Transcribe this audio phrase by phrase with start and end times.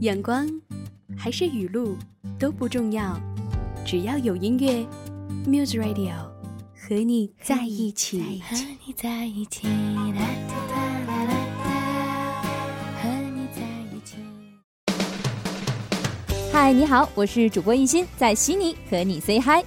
[0.00, 0.48] 阳光
[1.14, 1.94] 还是雨露
[2.38, 3.20] 都不重要，
[3.84, 4.82] 只要有音乐
[5.46, 6.14] ，Muse Radio
[6.74, 8.40] 和你在一起。
[8.40, 9.68] 和你在一起，
[16.50, 19.62] 嗨，你好，我是主播一心，在悉尼和你 say hi。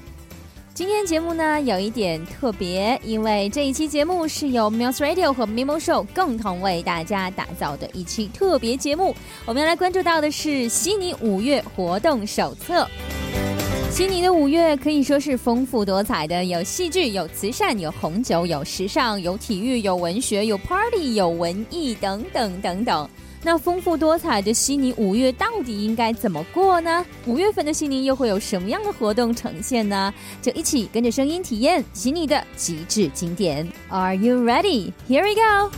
[0.76, 9.16] 今天节目呢有一点特别，因为这一期节目是由 Muse Radio 和 Mimo Show 共同为大家打造的一期特别节目。
[9.46, 12.88] 我们要来关注到的是悉尼五月活动手册。
[13.92, 23.08] 悉尼的五月可以说是丰富多彩的，有戏剧，有慈善，有红酒，有时尚，有体育，有文学，有 party，有文艺，等等等等。
[23.46, 27.06] 那丰富多彩的悉尼五月到底应该怎么过呢？
[27.26, 30.14] 五月份的悉尼又会有什么样的活动呈现呢？
[30.42, 33.70] 就一起跟着声音体验悉尼的极致经典。
[33.90, 34.94] Are you ready?
[35.10, 35.72] Here we go.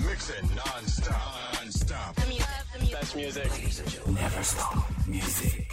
[0.00, 0.08] The the the and.
[0.08, 1.20] Mix it non-stop.
[1.60, 2.16] Non-stop.
[2.90, 3.50] Best music.
[4.06, 4.76] Never stop.
[5.06, 5.66] Music.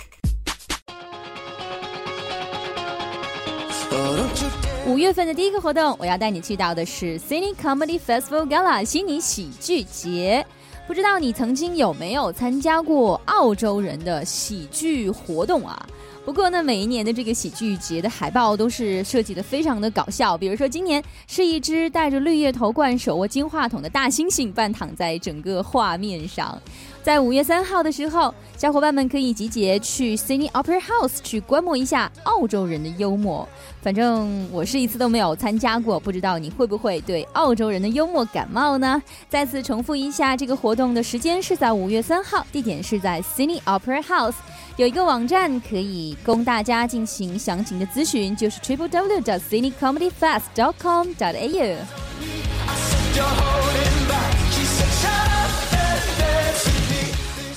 [4.86, 10.46] 五月份的第一个活动，我要带你去到的是 Sydney Comedy Festival Gala 悉尼喜剧节。
[10.88, 15.86] 不知道你曾经有没有参加过澳洲人的喜剧活动啊？
[16.28, 20.38] 不过呢，每一年的这个喜剧节的海报都是设计的非常的搞笑。
[20.38, 26.62] 比如说今年是一只戴着绿叶头冠、手握金话筒的大猩猩半躺在整个画面上。
[27.02, 33.48] 在五月三号的时候，小伙伴们可以集结去 Sydney Opera House 去观摩一下澳洲人的幽默。
[33.82, 39.02] 反正我是一次都没有参加过，不知道你会不会对澳洲人的幽默感冒呢？
[39.30, 44.36] 再次重复一下，这个活动的时间是在五月三号，地点是在 Sydney Opera House。
[44.78, 51.76] 有一个网站可以供大家进行详情的咨询，就是 triple w dot sydneycomedyfest dot com dot au。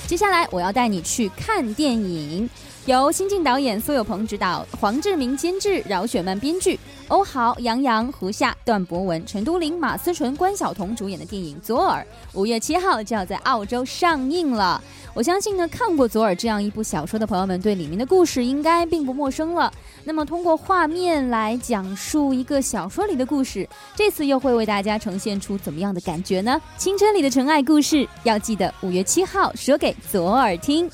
[0.07, 2.49] 接下来我要带你去看电影，
[2.87, 12.01] 由新晋导演苏有朋执导，黄志明监制，饶雪漫编剧，欧豪、杨洋、胡夏、段博文、陈都灵、马思纯、关晓彤主演的电影《左耳》，
[12.33, 14.81] 五月七号就要在澳洲上映了。
[15.13, 19.71] 我相信呢，看过《左耳》这样一部小说的朋友们，对里面的故事应该并不陌生了。
[20.05, 26.59] 那么，通过画面来讲述一个小说里的故事，这次又会为大家呈现出怎么样的感觉呢？
[26.77, 30.89] 青春里的纯爱故事，要记得五月七号说给左耳听。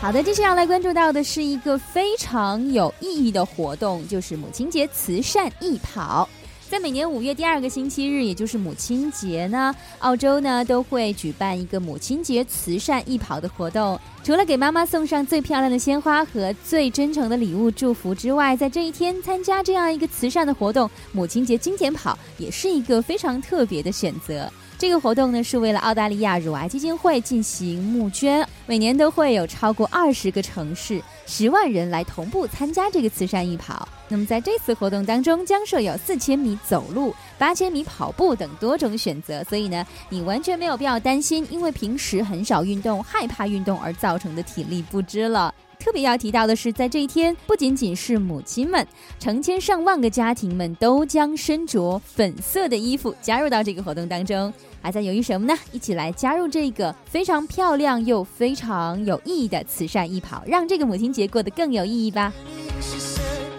[0.00, 6.26] 好的，接下来关注到的是一个非常有意义的活动，就是母亲节慈善义跑。
[6.72, 14.00] 在每年五月第二个星期日，也就是母亲节呢，澳洲呢都会举办一个母亲节慈善义跑的活动。
[14.24, 24.50] 除了给妈妈送上最漂亮的鲜花和最真诚的礼物祝福之外，在这一天参加这样一个慈善的活动——母亲节经典跑，也是一个非常特别的选择。
[24.82, 33.86] 这个活动呢，是为了澳大利亚乳癌基金会进行募捐，每年都会有超过二十个城市、十万人来同步参加这个慈善义跑。
[34.08, 45.54] 那么在这次活动当中，将设有四千米走路、八千米跑步等多种选择，所以呢，你完全没有必要担心因为平时很少运动、害怕运动而造成的体力不支了。
[45.82, 48.86] 特别要提到的是，在这一天，不仅仅是母亲们，
[49.18, 54.54] 成千上万个家庭们都将身着粉色的衣服加入到这个活动当中。
[54.80, 55.58] 还在犹豫什么呢？
[55.72, 62.32] 一起来加入这个非常漂亮又非常有意义的慈善义跑，让这个母亲节过得更有意义吧！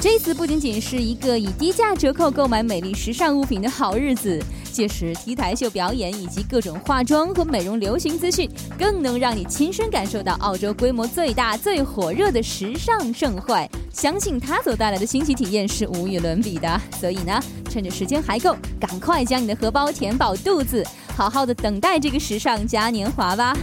[0.00, 13.70] 这次不仅仅是一个以低价折扣购买美丽时尚物品的好日子，届时 T 台秀表演以及各种化妆和美容流行资讯，更能让你亲身感受到澳洲规模最大、最火热的时尚盛会。
[13.96, 16.80] 相信它所带来的新奇体验是无与伦比的。
[17.00, 17.40] 所以呢，
[17.70, 20.84] 趁着时间还够，赶快将你的荷包填饱肚子，
[21.16, 23.56] 好好的等待这个时尚嘉年华吧。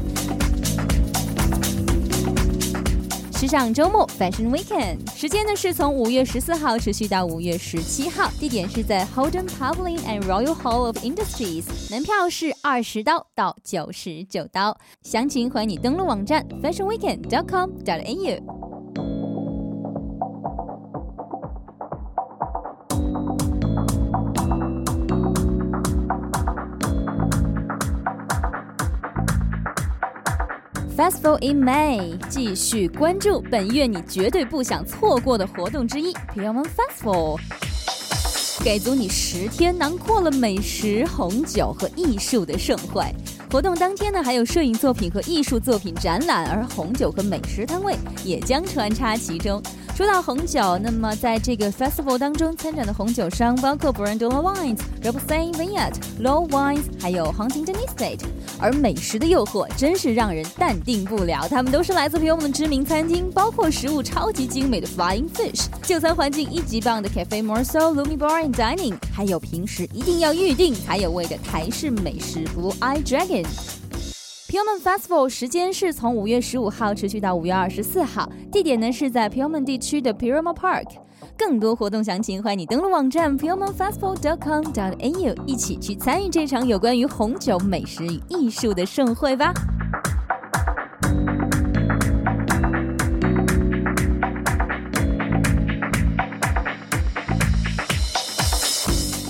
[3.32, 18.04] 时尚周末 Fashion Weekend，时间呢是从五月十四号持续到五月十七号，地点是在 Holden Pavilion and Royal Hall of Industries，门票是二十刀到九十九刀，详情欢迎你登录网站 fashion weekend dot com 点
[18.04, 18.63] ANU。
[30.96, 37.40] Festival in May，继续关注本月你绝对不想错过的活动之一 p y o m a n Festival，
[38.64, 43.04] 给足你十天囊括了美食、红酒和艺术的盛会。
[43.52, 49.60] 活动当天呢，还有摄影作品和艺术作品展览，而红酒和美食摊位也将穿插其中。
[49.96, 58.22] 说到红酒，那么在这个 festival 当中参展的红酒商包括 Brandula Wines、r o b s a n Vineyard、Low Wines，还有 Huntington Estate。
[58.64, 73.46] 而美食的诱惑真是让人淡定不了，他们都是来自朋友们的知名餐厅，包括食物超级精美的 Flying Fish，就餐环境一级棒的 Cafe Morso、Lumi Bar and Dining，还有平时一定要预定还有味的台式美食 Blue Eye Dragon。
[74.48, 80.38] p u m a n Festival 时间是从五月十五号持续到五月二十四号，地点呢是在 p u m a n 地区的 p i r
[80.38, 80.88] a m a Park。
[81.46, 89.54] 更多活动详情，欢迎你登录网站 p u m a n Festival.com.au，一起去参与这场有关于红酒、美食与艺术的盛会吧。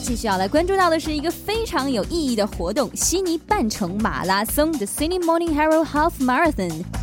[0.04, 7.02] 继续要来关注到的是一个非常有意义的活动——悉尼半程马拉松 （The Sydney Morning Herald Half Marathon）。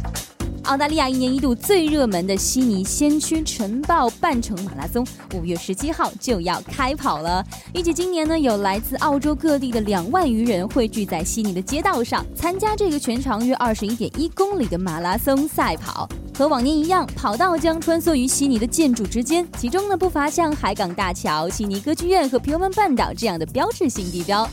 [0.64, 5.04] 澳大利亚一年一度最热门的悉尼先驱晨报半程马拉松，
[5.34, 7.44] 五月十七号就要开跑了。
[7.74, 16.08] 预计今年呢，有来自澳洲各地的两万余人汇聚在悉尼的街道上，参加这个全长约二十一点一公里的马拉松赛跑。
[16.36, 24.48] 和往年一样，跑道将穿梭于悉尼的建筑之间，其中呢不乏像海港大桥、悉尼歌剧院和皮尤曼半岛这样的标志性地标。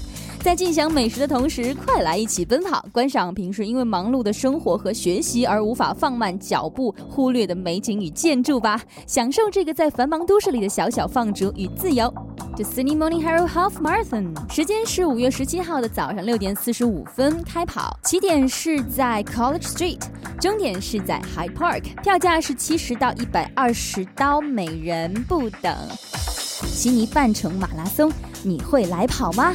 [0.47, 8.81] 在尽享美食的同时，快来一起奔跑，观赏平时因为忙碌的生活和学习而无法放慢脚步、忽略的美景与建筑吧！
[9.05, 12.09] 享受这个在繁忙都市里的小小放逐与自由。
[12.55, 19.99] The Sydney Morning Herald Half Marathon 时间是五月十七号的早上六点四十五分开跑，起点是在 College Street，
[20.39, 25.75] 终点是在 Hyde Park，票价是七十到一百二十刀，每人不等。
[25.99, 28.09] 悉尼半程马拉松，
[28.43, 29.53] 你会来跑吗？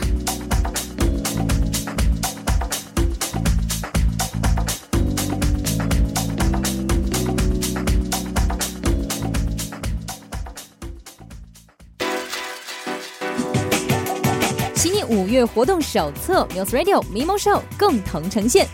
[15.32, 18.68] 月活动手册，News Radio、Mimo Show 共同呈现。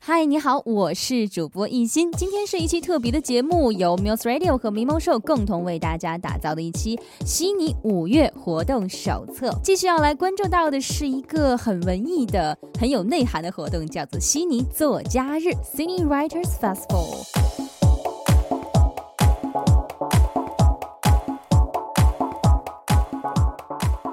[0.00, 2.10] 嗨，你好，我是主播艺欣。
[2.10, 9.56] 今天是一期特别的节目，由 News Radio 和 Mimo Show 共同为大家打造的一期悉尼五月活动手册。
[9.62, 17.69] 继续要来关注到的是一个很文艺的、很有内涵的活动，叫做悉尼作家日 （Sydney Writers Festival）。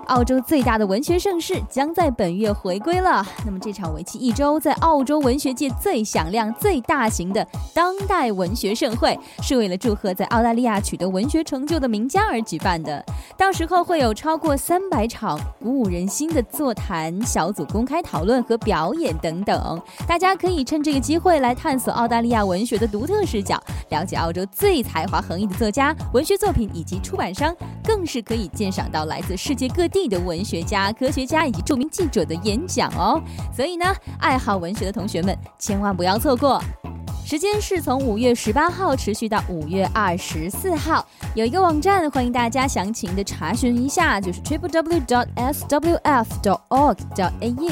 [0.07, 3.25] 澳洲最大的文学盛事将在本月回归了。
[3.45, 13.03] 那么这场为期一周，在澳洲文学界最响亮、最大型的当代文学盛会，是为了祝贺在澳大利亚取得文学成就的名家而举办的。
[13.37, 19.81] 到时候会有超过三百场鼓舞人心的座谈、小组公开讨论和表演等等。
[20.07, 29.96] 大家可以趁这个机会来探索澳大利亚文学的独特视角，了解澳洲最才华横溢的作家、文学作品以及出版商，更是可以鉴赏到来自世界各地。
[30.05, 33.21] 的文学家、科学家以及著名记者的演讲哦，
[33.55, 33.85] 所以呢，
[34.19, 36.61] 爱好文学的同学们千万不要错过。
[37.25, 47.71] 时间是从五月十八号持续到五月二十四号，有一个网站，欢迎大家详情的查询一下，就是 triple w dot s w f dot org dot a u。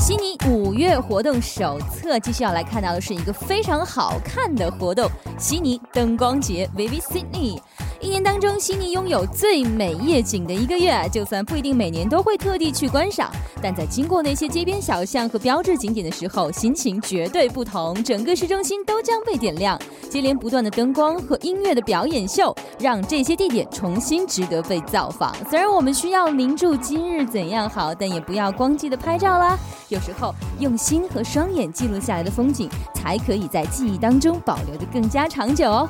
[0.00, 7.60] 悉尼五月活动手册，继续要来看到的是一个非常好看的活动——悉尼灯光节 （Vivid Sydney）。
[8.00, 13.28] 一年当中，悉尼拥有最美夜景的一个月，就算不一定每年都会特地去观赏，
[13.60, 18.00] 但在经过那些街边小巷和标志景点的时候，心情绝对不同。
[18.04, 19.76] 整个市中心都将被点亮，
[20.08, 25.34] 接连不断的灯光和音乐的表演秀，让这些地点重新值得被造访。
[25.50, 29.58] 虽然我们需要凝住今日怎样好，但也不要光记得拍照啦。
[29.88, 35.88] 有时候，用心和双眼记录下来的风景，才可以在记忆当中保留的更加长久哦。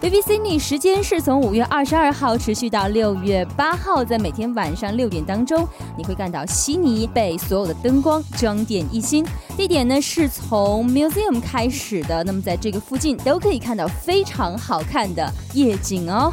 [0.00, 9.22] Baby Sydney 时间是从五月二十二号持续到六月八号，在每天晚上六点当中，你会看到悉尼被所有的灯光装点一新。
[9.58, 16.32] 地点呢是从 Museum 开始的，那么在这个附近都可以看到非常好看的夜景哦。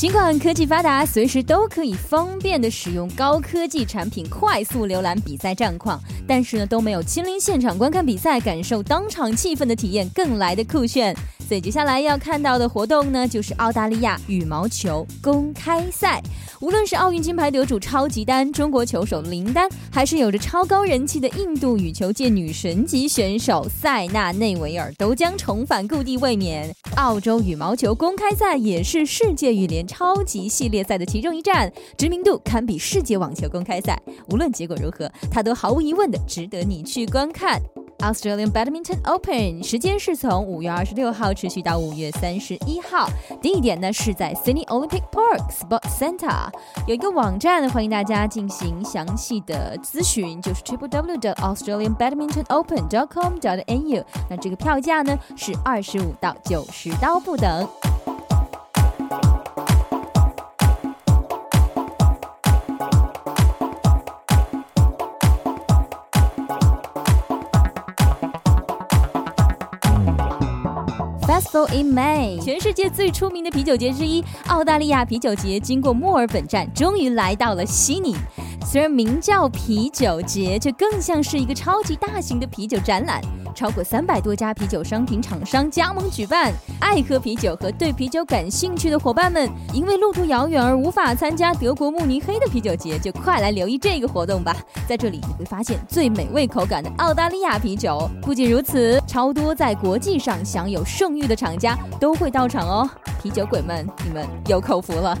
[0.00, 6.00] 尽管科技发达，随时都可以方便的使用高科技产品，快速浏览比赛战况，
[6.30, 11.12] 但是呢，都没有亲临现场观看比赛，感受当场气氛的体验更来的酷炫。
[11.48, 16.22] 所以接下来要看到的活动呢，就是澳大利亚羽毛球公开赛。
[16.60, 26.72] 无论是奥运金牌得主超级丹、中国球手林丹，还是有着超高人气的印度羽球界女神级选手塞纳内维尔，都将重返故地卫冕。
[26.96, 34.00] 澳洲羽毛球公开赛也是世界羽联超级系列赛的其中一站，知名度堪比世界网球公开赛。
[34.28, 37.58] 无论结果如何，它都毫无疑问的值得你去观看。
[38.00, 43.06] Australian Badminton Open 时间是从五月二十六号持续到五月三十一号，
[43.42, 46.48] 地点呢是在 Sydney Olympic Park Sports Centre，
[46.86, 54.04] 有一个网站欢迎大家进行详细的咨询，就是 triple w 的 australianbadmintonopen.com.au。
[54.30, 57.68] 那这个票价呢是二十五到九十刀不等。
[71.68, 78.16] In May，全世界最出名的啤酒节之一——澳大利亚啤酒节，经过墨尔本站，终于来到了悉尼。
[78.64, 83.20] 虽然名叫啤酒节，却更像是一个超级大型的啤酒展览。
[83.60, 86.50] 超过三百多家啤酒商品厂商加盟举办。
[86.80, 94.56] 爱喝啤酒和对啤酒感兴趣的伙伴们，因为路途遥远而无法参加德国慕尼黑的啤酒节，就快来留意这个活动吧。
[94.88, 98.08] 在这里你会发现最美味口感的澳大利亚啤酒。
[98.22, 102.88] 不仅如此，超多在国际上享有盛誉的厂家都会到场哦。
[103.22, 105.14] 啤酒鬼们，你们有口福了。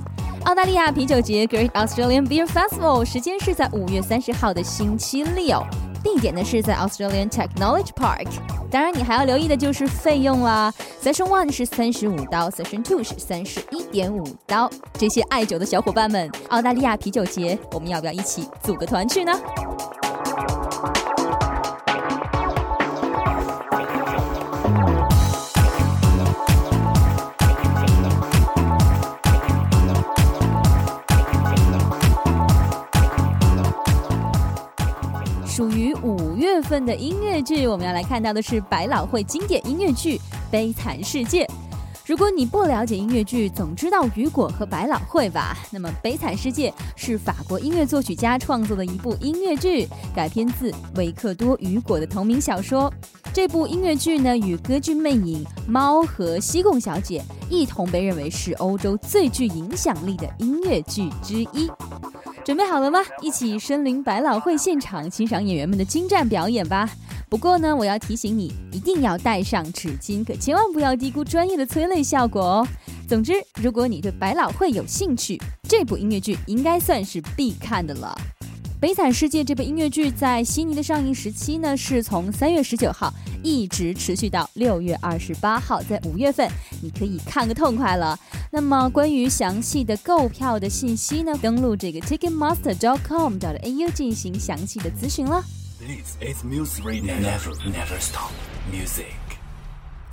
[0.44, 5.62] 澳大利亚啤酒节 Great Australian Beer Festival 时间是在五月三十号的星期六，
[6.02, 8.26] 地点呢是在 Australian Technology Park。
[8.70, 10.72] 当然，你还要留意的就是费用啦。
[11.02, 14.70] Session One 是三十五刀，Session Two 是三十一点五刀。
[14.94, 19.32] 这些爱酒的小伙伴们，澳大利亚啤酒节，我们要不要一起组个团去呢？
[36.70, 40.16] 份的音乐剧，我们要来看到的是百老汇经典音乐剧
[40.52, 41.44] 《悲惨世界》。
[42.06, 45.58] 如果你不了解音乐剧，总知道雨果和百老汇吧？
[45.72, 52.88] 那么《悲惨世界》是法国音乐作曲家创作的一部音乐剧，改编自维克多·雨果的同名小说。
[53.32, 57.20] 这部音乐剧呢，与歌剧《魅影》《猫》和《西贡小姐》
[57.52, 61.68] 一同被认为是欧洲最具影响力的音乐剧之一。
[62.44, 63.00] 准备好了吗？
[63.20, 66.88] 一起身临百老汇现场，欣赏演员们的精湛表演吧。
[67.28, 72.68] 不过呢，我要提醒你，一定要带上纸巾，可千万不要低估专业的催泪效果哦。
[73.06, 78.18] 总之，如果你对百老汇有兴趣，这部音乐剧应该算是必看的了。
[78.82, 86.50] 《悲惨世界》这部音乐剧在悉尼的上映时期呢，是从三月十九号一直持续到六月二十八号，在五月份
[86.82, 88.18] 你可以看个痛快了。
[88.52, 95.44] 那么关于详细的购票的信息呢，登录这个 ticketmaster.com.au 进行详细的咨询了。
[95.78, 97.14] This is Music Radio.
[97.14, 98.32] Never, never stop.
[98.72, 99.14] Music.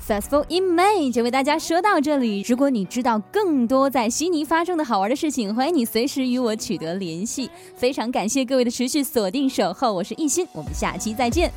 [0.08, 2.42] Festival in May 就为大家说到这里。
[2.48, 7.50] 如果你知道更多在悉尼发生的好玩的事情，欢迎你随时与我取得联系。
[7.76, 11.52] 非常感谢各位的持续锁定守候，我是艺欣，我们下期再见。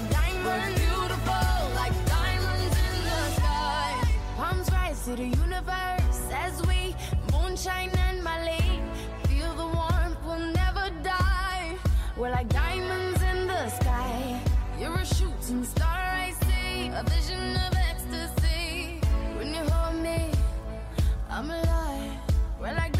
[0.00, 3.92] a diamond, beautiful like diamonds in the sky.
[4.36, 6.94] Palms rise to the universe as we
[7.32, 8.80] moonshine and Mali.
[9.28, 11.76] Feel the warmth, we'll never die.
[12.16, 14.40] We're like diamonds in the sky.
[14.78, 19.00] You're a shooting star, I see a vision of ecstasy.
[19.36, 20.30] When you hold me,
[21.28, 22.12] I'm alive.
[22.60, 22.99] We're like